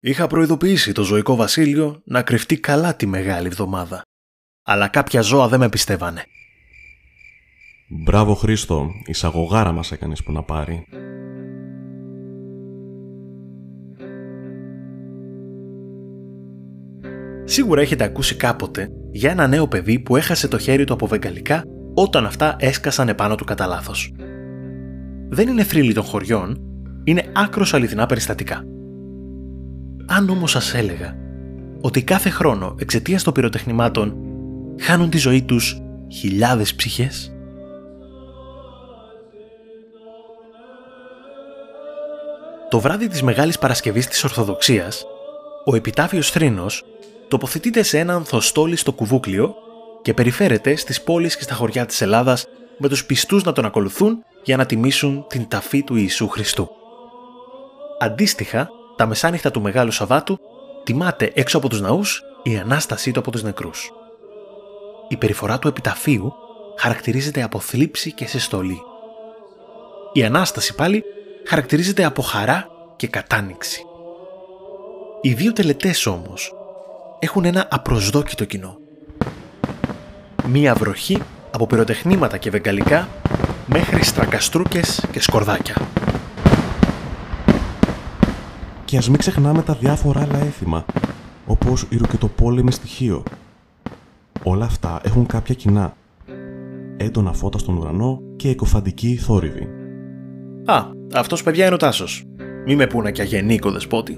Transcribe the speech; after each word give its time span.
Είχα 0.00 0.26
προειδοποιήσει 0.26 0.92
το 0.92 1.02
ζωικό 1.02 1.36
βασίλειο 1.36 2.02
να 2.04 2.22
κρυφτεί 2.22 2.60
καλά 2.60 2.96
τη 2.96 3.06
μεγάλη 3.06 3.46
εβδομάδα. 3.46 4.02
Αλλά 4.62 4.88
κάποια 4.88 5.20
ζώα 5.20 5.48
δεν 5.48 5.60
με 5.60 5.68
πιστεύανε. 5.68 6.24
Μπράβο 7.88 8.34
Χρήστο, 8.34 8.90
εισαγωγάρα 9.06 9.72
μας 9.72 9.92
έκανες 9.92 10.22
που 10.22 10.32
να 10.32 10.42
πάρει. 10.42 10.86
Σίγουρα 17.44 17.80
έχετε 17.80 18.04
ακούσει 18.04 18.36
κάποτε 18.36 18.88
για 19.12 19.30
ένα 19.30 19.46
νέο 19.46 19.68
παιδί 19.68 19.98
που 19.98 20.16
έχασε 20.16 20.48
το 20.48 20.58
χέρι 20.58 20.84
του 20.84 20.92
από 20.92 21.06
βεγγαλικά 21.06 21.62
όταν 21.94 22.26
αυτά 22.26 22.56
έσκασαν 22.58 23.08
επάνω 23.08 23.34
του 23.34 23.44
κατά 23.44 23.66
λάθος. 23.66 24.12
Δεν 25.28 25.48
είναι 25.48 25.62
θρύλοι 25.62 25.92
των 25.92 26.04
χωριών, 26.04 26.58
είναι 27.04 27.32
άκρος 27.34 27.74
αληθινά 27.74 28.06
περιστατικά. 28.06 28.64
Αν 30.10 30.28
όμως 30.28 30.50
σας 30.50 30.74
έλεγα 30.74 31.16
ότι 31.80 32.02
κάθε 32.02 32.30
χρόνο 32.30 32.74
εξαιτίας 32.78 33.22
των 33.22 33.32
πυροτεχνημάτων 33.32 34.16
χάνουν 34.80 35.10
τη 35.10 35.18
ζωή 35.18 35.42
τους 35.42 35.80
χιλιάδες 36.12 36.74
ψυχές. 36.74 37.32
Το 42.68 42.80
βράδυ 42.80 43.08
της 43.08 43.22
Μεγάλης 43.22 43.58
Παρασκευής 43.58 44.06
της 44.06 44.24
Ορθοδοξίας, 44.24 45.04
ο 45.64 45.76
επιτάφιος 45.76 46.30
θρήνος 46.30 46.84
τοποθετείται 47.28 47.82
σε 47.82 47.98
ένα 47.98 48.14
ανθοστόλι 48.14 48.76
στο 48.76 48.92
κουβούκλιο 48.92 49.54
και 50.02 50.14
περιφέρεται 50.14 50.76
στις 50.76 51.02
πόλεις 51.02 51.36
και 51.36 51.42
στα 51.42 51.54
χωριά 51.54 51.86
της 51.86 52.00
Ελλάδας 52.00 52.46
με 52.78 52.88
τους 52.88 53.06
πιστούς 53.06 53.42
να 53.42 53.52
τον 53.52 53.64
ακολουθούν 53.64 54.24
για 54.44 54.56
να 54.56 54.66
τιμήσουν 54.66 55.24
την 55.28 55.48
ταφή 55.48 55.82
του 55.82 55.96
Ιησού 55.96 56.28
Χριστού. 56.28 56.70
Αντίστοιχα, 58.00 58.70
τα 58.98 59.06
μεσάνυχτα 59.06 59.50
του 59.50 59.60
Μεγάλου 59.60 59.90
Σαββάτου 59.90 60.38
τιμάται 60.84 61.30
έξω 61.34 61.58
από 61.58 61.68
τους 61.68 61.80
ναούς 61.80 62.22
η 62.42 62.56
Ανάστασή 62.56 63.12
του 63.12 63.18
από 63.18 63.30
τους 63.30 63.42
νεκρούς. 63.42 63.92
Η 65.08 65.16
περιφορά 65.16 65.58
του 65.58 65.68
επιταφείου 65.68 66.32
χαρακτηρίζεται 66.78 67.42
από 67.42 67.60
θλίψη 67.60 68.12
και 68.12 68.26
συστολή. 68.26 68.80
Η 70.12 70.24
Ανάσταση 70.24 70.74
πάλι 70.74 71.04
χαρακτηρίζεται 71.46 72.04
από 72.04 72.22
χαρά 72.22 72.66
και 72.96 73.06
κατάνοιξη. 73.06 73.82
Οι 75.20 75.32
δύο 75.32 75.52
τελετές 75.52 76.06
όμως 76.06 76.54
έχουν 77.18 77.44
ένα 77.44 77.68
απροσδόκητο 77.70 78.44
κοινό. 78.44 78.78
Μία 80.44 80.74
βροχή 80.74 81.22
από 81.50 81.66
πυροτεχνήματα 81.66 82.36
και 82.36 82.50
βεγγαλικά 82.50 83.08
μέχρι 83.66 84.04
στρακαστρούκες 84.04 85.06
και 85.12 85.20
σκορδάκια. 85.20 85.74
Και 88.88 88.96
ας 88.96 89.08
μην 89.08 89.18
ξεχνάμε 89.18 89.62
τα 89.62 89.74
διάφορα 89.74 90.20
άλλα 90.20 90.38
έθιμα, 90.38 90.84
όπως 91.46 91.86
η 91.90 91.96
ρουκετοπόλεμη 91.96 92.72
στοιχείο. 92.72 93.22
Όλα 94.42 94.64
αυτά 94.64 95.00
έχουν 95.04 95.26
κάποια 95.26 95.54
κοινά. 95.54 95.94
Έντονα 96.96 97.32
φώτα 97.32 97.58
στον 97.58 97.76
ουρανό 97.76 98.20
και 98.36 98.48
εκοφαντική 98.48 99.16
θόρυβη. 99.16 99.68
Α, 100.64 100.82
αυτός 101.14 101.42
παιδιά 101.42 101.64
είναι 101.64 101.74
ο 101.74 101.78
Τάσος. 101.78 102.24
Μη 102.66 102.76
με 102.76 102.86
πούνα 102.86 103.10
και 103.10 103.22
αγενίκο 103.22 103.70
δεσπότη. 103.70 104.16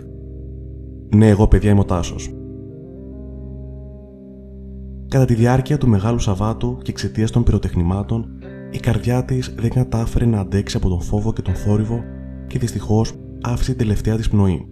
Ναι, 1.14 1.28
εγώ 1.28 1.48
παιδιά 1.48 1.70
είμαι 1.70 1.80
ο 1.80 1.84
Τάσος. 1.84 2.30
Κατά 5.08 5.24
τη 5.24 5.34
διάρκεια 5.34 5.78
του 5.78 5.88
Μεγάλου 5.88 6.18
Σαββάτου 6.18 6.78
και 6.82 6.90
εξαιτίας 6.90 7.30
των 7.30 7.42
πυροτεχνημάτων, 7.42 8.28
η 8.70 8.78
καρδιά 8.78 9.24
της 9.24 9.54
δεν 9.58 9.70
κατάφερε 9.70 10.24
να 10.24 10.40
αντέξει 10.40 10.76
από 10.76 10.88
τον 10.88 11.00
φόβο 11.00 11.32
και 11.32 11.42
τον 11.42 11.54
θόρυβο 11.54 12.04
και 12.46 12.58
δυστυχώς 12.58 13.14
άφησε 13.42 13.70
την 13.70 13.78
τελευταία 13.78 14.16
της 14.16 14.28
πνοή. 14.28 14.66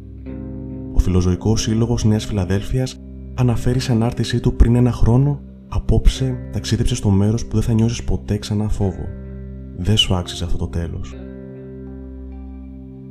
Ο 0.92 0.98
Φιλοζωικός 0.98 1.62
Σύλλογος 1.62 2.04
Νέας 2.04 2.24
Φιλαδέλφιας 2.24 3.00
αναφέρει 3.34 3.78
σε 3.78 3.92
ανάρτησή 3.92 4.40
του 4.40 4.56
πριν 4.56 4.74
ένα 4.74 4.92
χρόνο: 4.92 5.40
Απόψε 5.68 6.36
ταξίδεψε 6.52 6.94
στο 6.94 7.10
μέρος 7.10 7.46
που 7.46 7.54
δεν 7.54 7.62
θα 7.62 7.72
νιώσεις 7.72 8.04
ποτέ 8.04 8.38
ξανά 8.38 8.68
φόβο. 8.68 9.04
Δεν 9.76 9.96
σου 9.96 10.14
άξιζε 10.14 10.44
αυτό 10.44 10.58
το 10.58 10.68
τέλος. 10.68 11.14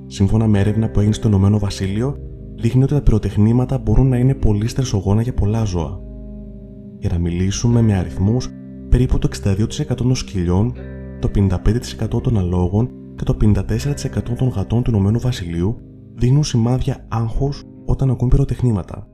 Σύμφωνα 0.07 0.47
με 0.47 0.59
έρευνα 0.59 0.89
που 0.89 0.99
έγινε 0.99 1.15
στο 1.15 1.27
Ηνωμένο 1.27 1.59
Βασίλειο, 1.59 2.17
δείχνει 2.55 2.83
ότι 2.83 2.93
τα 2.93 3.01
πυροτεχνήματα 3.01 3.77
μπορούν 3.77 4.07
να 4.07 4.17
είναι 4.17 4.33
πολύ 4.33 4.67
στρεσογόνα 4.67 5.21
για 5.21 5.33
πολλά 5.33 5.63
ζώα. 5.63 5.99
Για 6.97 7.09
να 7.13 7.19
μιλήσουμε 7.19 7.81
με 7.81 7.93
αριθμούς, 7.93 8.49
περίπου 8.89 9.17
το 9.17 9.29
62% 9.43 9.95
των 9.95 10.15
σκυλιών, 10.15 10.73
το 11.19 11.31
55% 11.35 12.21
των 12.21 12.37
αλόγων 12.37 12.89
και 13.17 13.23
το 13.23 13.37
54% 13.41 14.35
των 14.37 14.47
γατών 14.47 14.83
του 14.83 14.89
Ηνωμένου 14.91 15.19
Βασιλείου 15.19 15.81
δίνουν 16.15 16.43
σημάδια 16.43 17.05
άγχους 17.07 17.63
όταν 17.85 18.09
ακούν 18.09 18.29
πυροτεχνήματα. 18.29 19.07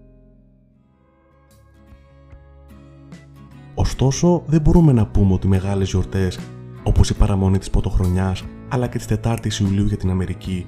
Ωστόσο, 3.76 4.44
δεν 4.46 4.62
μπορούμε 4.62 4.92
να 4.92 5.08
πούμε 5.08 5.34
ότι 5.34 5.48
μεγάλες 5.48 5.90
γιορτές, 5.90 6.40
όπως 6.84 7.10
η 7.10 7.14
παραμονή 7.14 7.58
της 7.58 7.70
Πρωτοχρονιάς 7.70 8.44
αλλά 8.70 8.88
και 8.88 8.98
της 8.98 9.08
4ης 9.24 9.60
Ιουλίου 9.62 9.86
για 9.86 9.98
την 9.98 10.10
Αμερική, 10.10 10.66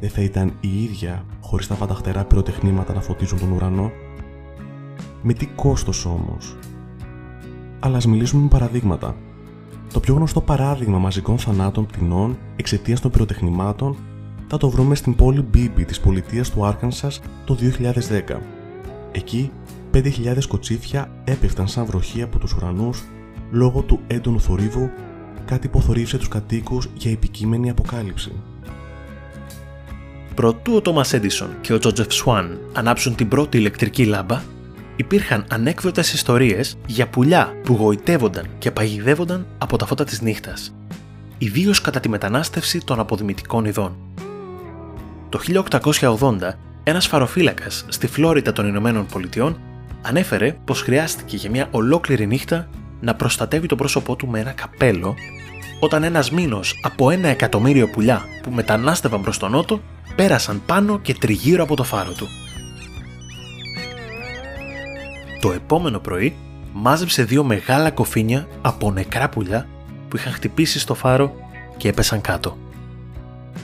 δεν 0.00 0.10
θα 0.10 0.22
ήταν 0.22 0.52
η 0.60 0.82
ίδια 0.82 1.24
χωρίς 1.40 1.66
τα 1.66 1.74
φανταχτερά 1.74 2.24
πυροτεχνήματα 2.24 2.94
να 2.94 3.00
φωτίζουν 3.00 3.38
τον 3.38 3.52
ουρανό; 3.52 3.90
Με 5.22 5.32
τι 5.32 5.46
κόστος 5.46 6.06
όμως; 6.06 6.56
Αλλά 7.80 7.96
ας 7.96 8.06
μιλήσουμε 8.06 8.42
με 8.42 8.48
παραδείγματα. 8.48 9.16
Το 9.94 10.00
πιο 10.00 10.14
γνωστό 10.14 10.40
παράδειγμα 10.40 10.98
μαζικών 10.98 11.38
θανάτων 11.38 11.86
πτηνών 11.86 12.38
εξαιτίας 12.56 13.00
των 13.00 13.10
πυροτεχνημάτων 13.10 13.96
θα 14.46 14.56
το 14.56 14.70
βρούμε 14.70 14.94
στην 14.94 15.14
πόλη 15.14 15.40
Μπίμπι 15.40 15.84
της 15.84 16.00
πολιτείας 16.00 16.50
του 16.50 16.64
Άρκανσας 16.64 17.20
το 17.44 17.54
2010. 17.54 18.40
Εκεί 19.12 19.50
5.000 19.92 20.46
κοτσίφια 20.48 21.10
έπεφταν 21.24 21.68
σαν 21.68 21.86
βροχή 21.86 22.22
από 22.22 22.38
τους 22.38 22.52
ουρανούς 22.52 23.02
λόγω 23.50 23.82
του 23.82 24.00
έντονου 24.06 24.40
θορύβου, 24.40 24.90
κάτι 25.44 25.68
που 25.68 25.80
θορύβησε 25.80 26.18
τους 26.18 26.28
κατοίκους 26.28 26.88
για 26.94 27.10
επικείμενη 27.10 27.70
αποκάλυψη. 27.70 28.32
Προτού 30.34 30.74
ο 30.74 30.80
Τόμας 30.80 31.12
Έντισον 31.12 31.48
και 31.60 31.72
ο 31.72 31.78
Τζότζεφ 31.78 32.12
Σουάν 32.12 32.58
ανάψουν 32.72 33.14
την 33.14 33.28
πρώτη 33.28 33.58
ηλεκτρική 33.58 34.04
λάμπα, 34.04 34.42
υπήρχαν 34.96 35.44
ανέκδοτες 35.48 36.12
ιστορίες 36.12 36.76
για 36.86 37.08
πουλιά 37.08 37.52
που 37.62 37.72
γοητεύονταν 37.72 38.46
και 38.58 38.70
παγιδεύονταν 38.70 39.46
από 39.58 39.76
τα 39.76 39.86
φώτα 39.86 40.04
της 40.04 40.20
νύχτας, 40.20 40.74
ιδίως 41.38 41.80
κατά 41.80 42.00
τη 42.00 42.08
μετανάστευση 42.08 42.84
των 42.84 43.00
αποδημητικών 43.00 43.64
ειδών. 43.64 43.96
Το 45.28 45.38
1880, 45.38 46.58
ένας 46.82 47.06
φαροφύλακας 47.06 47.84
στη 47.88 48.06
Φλόριτα 48.06 48.52
των 48.52 48.66
Ηνωμένων 48.66 49.06
Πολιτειών 49.06 49.58
ανέφερε 50.02 50.56
πως 50.64 50.82
χρειάστηκε 50.82 51.36
για 51.36 51.50
μια 51.50 51.68
ολόκληρη 51.70 52.26
νύχτα 52.26 52.68
να 53.00 53.14
προστατεύει 53.14 53.66
το 53.66 53.76
πρόσωπό 53.76 54.16
του 54.16 54.26
με 54.26 54.40
ένα 54.40 54.52
καπέλο 54.52 55.14
όταν 55.80 56.02
ένας 56.02 56.30
μήνος 56.30 56.80
από 56.82 57.10
ένα 57.10 57.28
εκατομμύριο 57.28 57.88
πουλιά 57.88 58.22
που 58.42 58.50
μετανάστευαν 58.50 59.22
προς 59.22 59.38
τον 59.38 59.50
νότο 59.50 59.80
πέρασαν 60.16 60.62
πάνω 60.66 60.98
και 60.98 61.14
τριγύρω 61.14 61.62
από 61.62 61.76
το 61.76 61.82
φάρο 61.82 62.12
του. 62.12 62.28
Το 65.44 65.52
επόμενο 65.52 65.98
πρωί 65.98 66.36
μάζεψε 66.72 67.24
δύο 67.24 67.44
μεγάλα 67.44 67.90
κοφίνια 67.90 68.48
από 68.62 68.90
νεκρά 68.90 69.28
πουλιά 69.28 69.68
που 70.08 70.16
είχαν 70.16 70.32
χτυπήσει 70.32 70.78
στο 70.78 70.94
φάρο 70.94 71.34
και 71.76 71.88
έπεσαν 71.88 72.20
κάτω. 72.20 72.58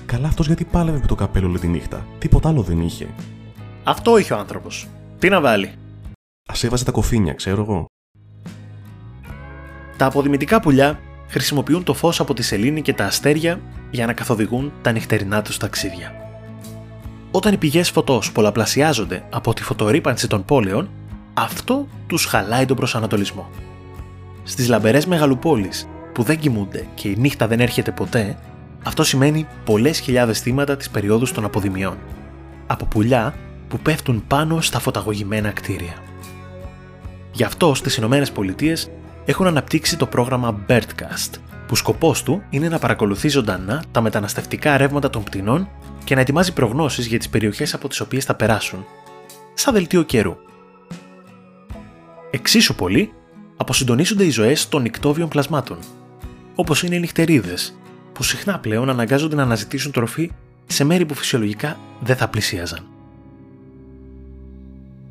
Καλά 0.07 0.29
αυτός 0.29 0.47
γιατί 0.47 0.65
πάλευε 0.65 0.99
με 0.99 1.07
το 1.07 1.15
καπέλο 1.15 1.49
όλη 1.49 1.59
τη 1.59 1.69
νύχτα. 1.69 2.07
Τίποτα 2.19 2.49
άλλο 2.49 2.63
δεν 2.63 2.81
είχε. 2.81 3.09
Αυτό 3.85 4.19
είχε 4.19 4.33
ο 4.33 4.39
άνθρωπος. 4.39 4.89
Τι 5.19 5.29
να 5.29 5.41
βάλει. 5.41 5.67
Α 6.47 6.55
έβαζε 6.63 6.85
τα 6.85 6.91
κοφίνια, 6.91 7.33
ξέρω 7.33 7.63
εγώ. 7.63 7.87
Τα 9.97 10.07
αποδημητικά 10.07 10.61
πουλιά 10.61 11.01
χρησιμοποιούν 11.29 11.85
το 11.85 11.95
φως 11.95 12.21
από 12.21 12.35
τη 12.35 12.43
σελήνη 12.43 12.83
και 12.83 12.95
τα 12.95 13.05
αστέρια 13.05 13.61
για 13.91 14.07
να 14.07 14.13
καθοδηγούν 14.13 14.73
τα 14.83 14.93
νυχτερινά 14.93 15.43
τους 15.43 15.57
ταξίδια. 15.57 16.13
Όταν 17.31 17.53
οι 17.53 17.57
πηγές 17.57 17.91
φωτός 17.91 18.33
πολλαπλασιάζονται 18.33 19.25
από 19.31 19.55
τη 19.55 19.63
φωτορύπανση 19.63 20.29
των 20.29 20.45
πόλεων, 20.45 20.89
αυτό 21.43 21.87
τους 22.07 22.25
χαλάει 22.25 22.65
τον 22.65 22.77
προσανατολισμό. 22.77 23.49
Στις 24.43 24.69
λαμπερές 24.69 25.07
μεγαλοπόλεις 25.07 25.89
που 26.13 26.23
δεν 26.23 26.39
κοιμούνται 26.39 26.87
και 26.95 27.09
η 27.09 27.17
νύχτα 27.19 27.47
δεν 27.47 27.61
έρχεται 27.61 27.91
ποτέ, 27.91 28.39
αυτό 28.85 29.05
σημαίνει 29.05 29.47
πολλές 29.65 29.99
χιλιάδες 29.99 30.41
θύματα 30.41 30.77
της 30.77 30.91
περίοδου 30.91 31.33
των 31.33 31.45
αποδημιών. 31.45 31.99
Από 32.67 32.85
πουλιά 32.85 33.35
που 33.69 33.79
πέφτουν 33.79 34.25
πάνω 34.27 34.61
στα 34.61 34.79
φωταγωγημένα 34.79 35.51
κτίρια. 35.51 35.95
Γι' 37.33 37.45
αυτό 37.45 37.75
στις 37.75 37.97
Ηνωμένες 37.97 38.31
Πολιτείες 38.31 38.91
έχουν 39.25 39.47
αναπτύξει 39.47 39.97
το 39.97 40.07
πρόγραμμα 40.07 40.65
Birdcast, 40.69 41.31
που 41.67 41.77
σκοπός 41.77 42.23
του 42.23 42.43
είναι 42.51 42.69
να 42.69 42.79
παρακολουθεί 42.79 43.29
ζωντανά 43.29 43.83
τα 43.91 44.01
μεταναστευτικά 44.01 44.77
ρεύματα 44.77 45.11
των 45.11 45.23
πτηνών 45.23 45.69
και 46.05 46.15
να 46.15 46.21
ετοιμάζει 46.21 46.53
προγνώσεις 46.53 47.07
για 47.07 47.19
τις 47.19 47.29
περιοχές 47.29 47.75
από 47.75 47.89
τις 47.89 48.01
οποίες 48.01 48.25
θα 48.25 48.35
περάσουν, 48.35 48.85
σαν 49.55 49.75
δελτίο 49.75 50.03
καιρού. 50.03 50.37
Εξίσου 52.31 52.75
πολύ 52.75 53.13
αποσυντονίζονται 53.57 54.25
οι 54.25 54.31
ζωές 54.31 54.69
των 54.69 54.83
νικτόβιων 54.83 55.29
πλασμάτων, 55.29 55.79
όπως 56.55 56.83
είναι 56.83 56.95
οι 56.95 57.01
νυχτερίδες, 57.01 57.79
που 58.13 58.23
συχνά 58.23 58.59
πλέον 58.59 58.91
αναγκάζονται 58.91 59.37
να 59.37 59.43
αναζητήσουν 59.43 59.93
τροφή 59.93 60.31
σε 60.67 60.85
μέρη 60.85 61.07
που 61.07 61.15
φυσιολογικά 61.15 61.79
δεν 62.01 62.17
θα 62.17 62.29
πλησίαζαν. 62.29 62.87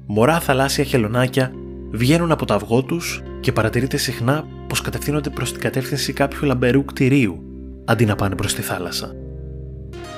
μωρά 0.05 0.39
θαλάσσια 0.39 0.83
χελωνάκια 0.83 1.51
βγαίνουν 1.91 2.31
από 2.31 2.45
το 2.45 2.53
αυγό 2.53 2.83
τους 2.83 3.21
και 3.39 3.51
παρατηρείται 3.51 3.97
συχνά 3.97 4.47
πως 4.67 4.81
κατευθύνονται 4.81 5.29
προς 5.29 5.51
την 5.51 5.61
κατεύθυνση 5.61 6.13
κάποιου 6.13 6.47
λαμπερού 6.47 6.85
κτηρίου 6.85 7.43
αντί 7.85 8.05
να 8.05 8.15
πάνε 8.15 8.35
προς 8.35 8.53
τη 8.53 8.61
θάλασσα. 8.61 9.15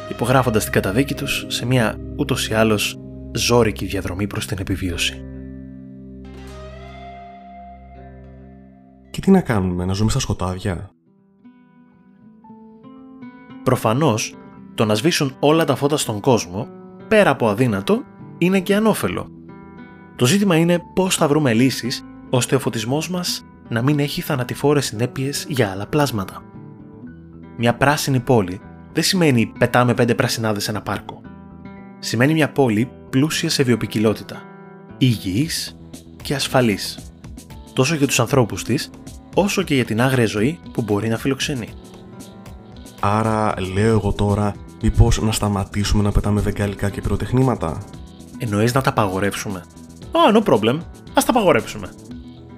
Υπογράφοντας 0.09 0.63
την 0.63 0.71
καταδίκη 0.71 1.13
τους 1.13 1.45
σε 1.47 1.65
μια 1.65 1.99
ούτως 2.15 2.47
ή 2.47 2.53
άλλως 2.53 2.99
ζόρικη 3.31 3.85
διαδρομή 3.85 4.27
προς 4.27 4.45
την 4.45 4.57
επιβίωση. 4.59 5.23
Και 9.11 9.21
τι 9.21 9.31
να 9.31 9.41
κάνουμε, 9.41 9.85
να 9.85 9.93
ζούμε 9.93 10.09
στα 10.09 10.19
σκοτάδια; 10.19 10.91
Προφανώς, 13.63 14.35
το 14.75 14.85
να 14.85 14.95
σβήσουν 14.95 15.35
όλα 15.39 15.65
τα 15.65 15.75
φώτα 15.75 15.97
στον 15.97 16.19
κόσμο, 16.19 16.67
πέρα 17.07 17.29
από 17.29 17.47
αδύνατο, 17.47 18.03
είναι 18.37 18.59
και 18.59 18.75
ανώφελο. 18.75 19.27
Το 20.15 20.25
ζήτημα 20.25 20.55
είναι 20.55 20.83
πώς 20.93 21.15
θα 21.15 21.27
βρούμε 21.27 21.53
λύσεις 21.53 22.05
ώστε 22.29 22.55
ο 22.55 22.59
φωτισμός 22.59 23.09
μας 23.09 23.45
να 23.69 23.81
μην 23.81 23.99
έχει 23.99 24.21
θανατηφόρες 24.21 24.85
συνέπειες 24.85 25.45
για 25.49 25.71
άλλα 25.71 25.87
πλάσματα. 25.87 26.43
Μια 27.57 27.75
πράσινη 27.75 28.19
πόλη 28.19 28.61
δεν 28.93 29.03
σημαίνει 29.03 29.51
πετάμε 29.59 29.93
πέντε 29.93 30.15
πρασινάδες 30.15 30.63
σε 30.63 30.69
ένα 30.71 30.81
πάρκο. 30.81 31.21
Σημαίνει 31.99 32.33
μια 32.33 32.51
πόλη 32.51 32.89
πλούσια 33.09 33.49
σε 33.49 33.63
βιοπικιλότητα, 33.63 34.41
υγιής 34.97 35.77
και 36.23 36.35
ασφαλής. 36.35 37.11
Τόσο 37.73 37.95
για 37.95 38.07
τους 38.07 38.19
ανθρώπους 38.19 38.63
της, 38.63 38.89
όσο 39.35 39.61
και 39.61 39.75
για 39.75 39.85
την 39.85 40.01
άγρια 40.01 40.25
ζωή 40.25 40.59
που 40.71 40.81
μπορεί 40.81 41.07
να 41.07 41.17
φιλοξενεί. 41.17 41.67
Άρα 42.99 43.53
λέω 43.73 43.91
εγώ 43.91 44.13
τώρα 44.13 44.55
μήπως 44.81 45.21
να 45.21 45.31
σταματήσουμε 45.31 46.03
να 46.03 46.11
πετάμε 46.11 46.41
βεγγαλικά 46.41 46.89
και 46.89 47.01
πυροτεχνήματα; 47.01 47.77
Εννοείς 48.37 48.73
να 48.73 48.81
τα 48.81 48.89
απαγορεύσουμε; 48.89 49.59
Α, 50.11 50.19
no 50.33 50.43
problem. 50.43 50.79
Ας 51.13 51.25
τα 51.25 51.31
απαγορεύσουμε. 51.31 51.89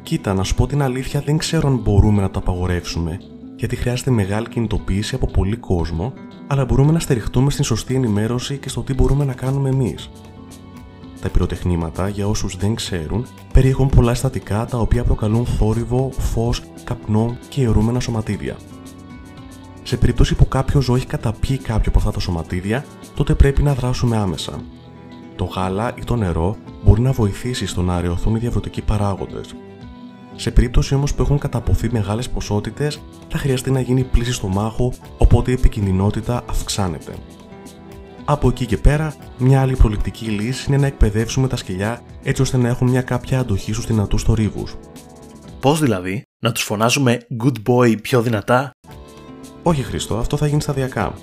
Κοίτα, 0.04 0.34
να 0.34 0.44
σου 0.44 0.56
πω 0.56 0.68
την 0.68 0.81
αλήθεια, 0.81 1.22
δεν 1.25 1.38
ξέρω 1.38 1.68
αν 1.68 1.75
μπορούμε 1.78 2.22
να 2.22 2.30
το 2.30 2.40
απαγορεύσουμε, 2.40 3.20
γιατί 3.56 3.75
χρειάζεται 3.75 4.12
μεγάλη 4.12 4.50
κινητοποίηση 4.50 5.16
από 5.16 5.25
πολύ 5.25 5.56
κόσμο, 5.56 6.14
αλλά 6.48 6.66
μπορούμε 6.66 6.92
να 6.92 7.00
στηριχτούμε 7.00 7.52
στην 7.52 7.64
σωστή 7.64 7.96
ενημέρωση 7.96 8.58
και 8.58 8.70
στο 8.70 8.81
τι 8.81 8.94
μπορούμε 8.94 9.25
να 9.25 9.34
κάνουμε 9.34 9.70
εμείς. 9.70 10.10
Τα 11.24 11.30
πυροτεχνήματα, 11.30 12.10
για 12.10 12.28
όσους 12.28 12.58
δεν 12.58 12.75
ξέρουν, 12.75 13.25
περιέχουν 13.54 13.90
πολλά 13.90 14.14
συστατικά 14.14 14.66
τα 14.66 14.78
οποία 14.78 15.04
προκαλούν 15.04 15.46
θόρυβο, 15.46 16.12
φως, 16.18 16.62
καπνό 16.84 17.38
και 17.50 17.62
αιωρούμενα 17.62 18.00
σωματίδια. 18.00 18.58
Σε 19.84 19.98
περίπτωση 19.98 20.36
που 20.36 20.48
κάποιος 20.48 20.84
ζώο 20.84 20.96
έχει 20.96 21.06
καταπιεί 21.06 21.58
κάποιο 21.58 21.86
από 21.88 21.98
αυτά 21.98 22.12
τα 22.12 22.20
σωματίδια, 22.20 22.86
τότε 23.16 23.36
πρέπει 23.36 23.64
να 23.64 23.74
δράσουμε 23.74 24.18
άμεσα. 24.18 24.62
Το 25.36 25.44
γάλα 25.44 25.94
ή 25.96 26.04
το 26.04 26.16
νερό 26.16 26.58
μπορεί 26.84 27.02
να 27.02 27.12
βοηθήσει 27.12 27.66
στο 27.66 27.81
να 27.81 27.96
αραιωθούν 27.96 28.36
οι 28.36 28.40
διαβρωτικοί 28.40 28.81
παράγοντες. 28.81 29.56
Σε 30.36 30.52
περίπτωση 30.52 30.96
όμως 30.96 31.14
που 31.14 31.22
έχουν 31.22 31.38
καταποθεί 31.38 31.90
μεγάλες 31.92 32.30
ποσότητες, 32.30 33.02
θα 33.30 33.38
χρειαστεί 33.38 33.72
να 33.72 33.80
γίνει 33.80 34.04
πλήση 34.04 34.34
στο 34.34 34.48
μάχο, 34.48 34.94
οπότε 35.18 35.52
η 35.52 35.54
επικινδυνότητα 35.54 36.44
αυξάνεται. 36.50 37.14
Από 38.25 38.48
εκεί 38.48 38.66
και 38.66 38.78
πέρα, 38.78 39.16
μια 39.38 39.62
άλλη 39.62 39.75
προληπτική 39.75 40.25
λύση 40.25 40.66
είναι 40.68 40.78
να 40.78 40.86
εκπαιδεύσουμε 40.86 41.48
τα 41.48 41.56
σκυλιά 41.56 42.02
έτσι 42.24 42.42
ώστε 42.42 42.58
να 42.58 42.68
έχουν 42.68 42.90
μια 42.90 43.02
κάποια 43.02 43.40
αντοχή 43.40 43.74
στους 43.74 43.86
δυνατού 43.86 44.20
θορύβους. 44.20 44.75
Πώς 45.60 45.80
δηλαδή, 45.80 46.24
να 46.40 46.52
τους 46.52 46.64
φωνάζουμε 46.64 47.18
good 47.44 47.70
boy 47.70 48.02
πιο 48.02 48.22
δυνατά; 48.22 48.72
Όχι 49.64 49.84
Χρήστο, 49.84 50.18
αυτό 50.18 50.38
θα 50.38 50.48
γίνει 50.48 50.62
σταδιακά. 50.62 51.14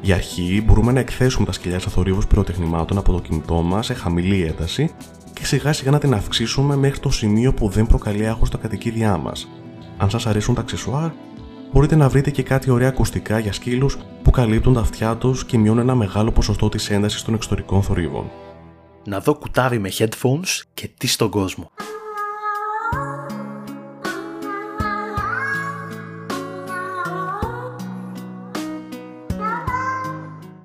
Για 0.00 0.14
αρχή, 0.14 0.62
μπορούμε 0.66 0.92
να 0.92 1.00
εκθέσουμε 1.00 1.46
τα 1.46 1.52
σκυλιά 1.52 1.78
σε 1.78 1.90
θορύβους 1.90 2.26
πυροτεχνημάτων 2.26 2.98
από 2.98 3.12
το 3.12 3.20
κινητό 3.20 3.62
μας 3.62 3.86
σε 3.86 3.94
χαμηλή 3.94 4.42
ένταση 4.42 4.90
και 5.32 5.46
σιγά 5.46 5.72
σιγά 5.72 5.90
να 5.90 5.98
την 5.98 6.14
αυξήσουμε 6.14 6.76
μέχρι 6.76 6.98
το 6.98 7.10
σημείο 7.10 7.54
που 7.54 7.68
δεν 7.68 7.86
προκαλεί 7.86 8.26
άγχος 8.26 8.48
στα 8.48 8.58
κατοικίδια 8.58 9.16
μας. 9.16 9.48
Αν 9.96 10.10
σας 10.10 10.26
αρέσουν 10.26 10.54
τα 10.54 10.60
αξεσουάρ, 10.60 11.10
μπορείτε 11.72 11.96
να 11.96 12.08
βρείτε 12.08 12.30
και 12.30 12.42
κάτι 12.42 12.70
ωραία 12.70 12.88
ακουστικά 12.88 13.38
για 13.38 13.52
σκύλους 13.52 13.98
που 14.22 14.30
καλύπτουν 14.30 14.74
τα 14.74 14.80
αυτιά 14.80 15.16
τους 15.16 15.44
και 15.44 15.58
μειώνουν 15.58 15.82
ένα 15.82 15.94
μεγάλο 15.94 16.32
ποσοστό 16.32 16.68
της 16.68 16.90
έντασης 16.90 17.22
των 17.22 17.34
εξωτερικών 17.34 17.82
θορύβων. 17.82 18.30
Να 19.04 19.20
δω 19.20 19.34
κουτάβι 19.34 19.78
με 19.78 19.88
headphones 19.98 20.62
και 20.74 20.90
τι 20.98 21.06
στον 21.06 21.30
κόσμο. 21.30 21.70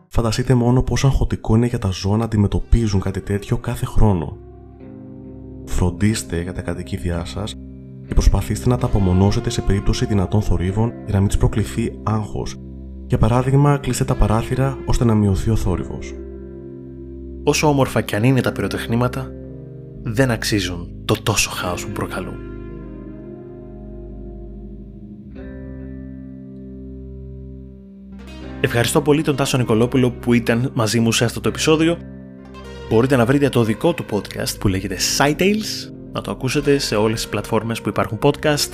Φανταστείτε 0.07 0.53
μόνο 0.53 0.83
πόσο 0.83 1.07
αγχωτικό 1.07 1.55
είναι 1.55 1.65
για 1.65 1.79
τα 1.79 1.89
ζώα 1.89 2.17
να 2.17 2.23
αντιμετωπίζουν 2.23 3.01
κάτι 3.01 3.21
τέτοιο 3.21 3.57
κάθε 3.57 3.85
χρόνο. 3.85 4.37
Φροντίστε 5.65 6.41
για 6.41 6.53
τα 6.53 6.61
κατοικίδια 6.61 7.25
σας 7.25 7.55
και 8.07 8.13
προσπαθήστε 8.13 8.69
να 8.69 8.77
τα 8.77 8.85
απομονώσετε 8.85 9.49
σε 9.49 9.61
περίπτωση 9.61 10.05
δυνατών 10.05 10.41
θορύβων 10.41 10.93
για 11.05 11.13
να 11.13 11.19
μην 11.19 11.27
τους 11.27 11.37
προκληθεί 11.37 11.99
άγχος. 12.03 12.55
Για 13.07 13.17
παράδειγμα, 13.17 13.77
κλείστε 13.77 14.03
τα 14.05 14.15
παράθυρα 14.15 14.77
ώστε 14.85 15.05
να 15.05 15.15
μειωθεί 15.15 15.49
ο 15.49 15.55
θόρυβος. 15.55 16.13
Όσο 17.43 17.67
όμορφα 17.67 18.01
κι 18.01 18.15
αν 18.15 18.23
είναι 18.23 18.41
τα 18.41 18.51
πυροτεχνήματα, 18.51 19.31
δεν 20.03 20.31
αξίζουν 20.31 20.87
το 21.05 21.15
τόσο 21.23 21.49
χάος 21.49 21.85
που 21.85 21.91
προκαλούν. 21.91 22.37
Ευχαριστώ 28.61 29.01
πολύ 29.01 29.21
τον 29.21 29.35
Τάσο 29.35 29.57
Νικολόπουλο 29.57 30.11
που 30.11 30.33
ήταν 30.33 30.71
μαζί 30.73 30.99
μου 30.99 31.11
σε 31.11 31.25
αυτό 31.25 31.41
το 31.41 31.49
επεισόδιο. 31.49 31.97
Μπορείτε 32.89 33.15
να 33.15 33.25
βρείτε 33.25 33.49
το 33.49 33.63
δικό 33.63 33.93
του 33.93 34.05
podcast 34.11 34.59
που 34.59 34.67
λέγεται 34.67 34.97
SciTales, 35.17 35.94
να 36.15 36.21
το 36.21 36.31
ακούσετε 36.31 36.77
σε 36.77 36.95
όλες 36.95 37.21
τις 37.21 37.29
πλατφόρμες 37.29 37.81
που 37.81 37.89
υπάρχουν 37.89 38.19
podcast. 38.21 38.69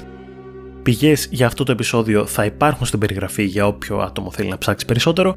Πηγές 0.83 1.27
για 1.31 1.45
αυτό 1.45 1.63
το 1.63 1.71
επεισόδιο 1.71 2.25
θα 2.25 2.45
υπάρχουν 2.45 2.85
στην 2.85 2.99
περιγραφή 2.99 3.43
για 3.43 3.67
όποιο 3.67 3.97
άτομο 3.97 4.31
θέλει 4.31 4.49
να 4.49 4.57
ψάξει 4.57 4.85
περισσότερο. 4.85 5.35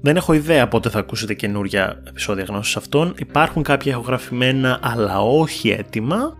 Δεν 0.00 0.16
έχω 0.16 0.32
ιδέα 0.32 0.68
πότε 0.68 0.88
θα 0.88 0.98
ακούσετε 0.98 1.34
καινούρια 1.34 2.02
επεισόδια 2.08 2.44
γνώσης 2.44 2.76
αυτών. 2.76 3.14
Υπάρχουν 3.18 3.62
κάποια 3.62 3.92
ηχογραφημένα 3.92 4.78
αλλά 4.82 5.20
όχι 5.20 5.70
έτοιμα. 5.70 6.36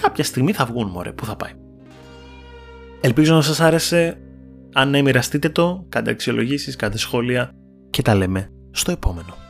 Κάποια 0.00 0.24
στιγμή 0.24 0.52
θα 0.52 0.64
βγουν 0.64 0.88
μωρέ, 0.90 1.12
πού 1.12 1.24
θα 1.24 1.36
πάει. 1.36 1.52
Ελπίζω 3.00 3.34
να 3.34 3.42
σας 3.42 3.60
άρεσε 3.60 4.18
αν 4.72 4.90
ναι, 4.90 5.02
μοιραστείτε 5.02 5.48
το, 5.48 5.86
κάντε 5.88 6.10
αξιολογήσεις, 6.10 6.76
κάντε 6.76 6.98
σχόλια 6.98 7.50
και 7.90 8.02
τα 8.02 8.14
λέμε 8.14 8.48
στο 8.70 8.90
επόμενο. 8.90 9.41